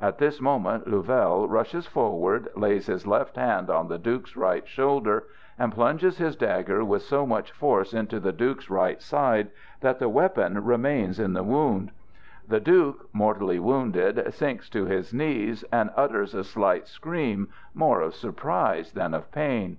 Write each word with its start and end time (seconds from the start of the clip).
At 0.00 0.16
this 0.16 0.40
moment 0.40 0.88
Louvel 0.88 1.46
rushes 1.50 1.86
forward, 1.86 2.48
lays 2.56 2.86
his 2.86 3.06
left 3.06 3.36
hand 3.36 3.68
on 3.68 3.88
the 3.88 3.98
duke's 3.98 4.34
right 4.34 4.66
shoulder 4.66 5.24
and 5.58 5.70
plunges 5.70 6.16
his 6.16 6.34
dagger 6.34 6.82
with 6.82 7.02
so 7.02 7.26
much 7.26 7.52
force 7.52 7.92
into 7.92 8.18
the 8.18 8.32
Duke's 8.32 8.70
right 8.70 9.02
side 9.02 9.50
that 9.80 9.98
the 9.98 10.08
weapon 10.08 10.64
remains 10.64 11.20
in 11.20 11.34
the 11.34 11.42
wound. 11.42 11.90
The 12.48 12.58
Duke, 12.58 13.10
mortally 13.12 13.58
wounded, 13.58 14.32
sinks 14.32 14.70
to 14.70 14.86
his 14.86 15.12
knees, 15.12 15.62
and 15.70 15.90
utters 15.94 16.34
a 16.34 16.42
slight 16.42 16.86
scream, 16.88 17.50
more 17.74 18.00
of 18.00 18.14
surprise 18.14 18.94
than 18.94 19.12
of 19.12 19.30
pain. 19.30 19.76